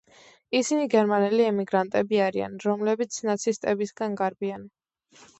[0.59, 4.65] ისინი გერმანელი ემიგრანტები არიან, რომლებიც ნაცისტებისგან გარბიან.